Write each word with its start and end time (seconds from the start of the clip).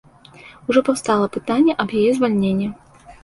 Ужо 0.71 0.79
паўстала 0.87 1.27
пытанне 1.37 1.77
аб 1.85 1.93
яе 2.01 2.09
звальненні. 2.21 2.71